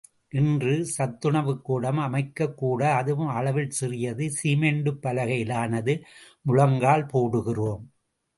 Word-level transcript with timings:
இன்று 0.33 0.71
சத்துணவுக்கூடம் 0.97 1.99
அமைக்கக் 1.99 2.55
கூட 2.57 2.81
அதுவும் 2.93 3.29
அளவில் 3.33 3.69
சிறியது 3.71 4.31
சிமெண்டு 4.39 4.93
பலகையில் 4.97 5.53
ஆனது 5.53 5.95
முழங்கால் 6.45 7.05
போடுகிறோம். 7.05 7.85